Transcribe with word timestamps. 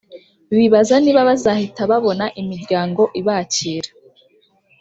bibaza 0.57 0.95
niba 1.03 1.21
bazahita 1.29 1.81
babona 1.91 2.25
imiryango 2.41 3.01
ibakira 3.19 3.89